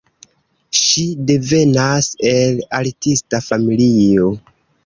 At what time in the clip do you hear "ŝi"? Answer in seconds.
0.83-1.03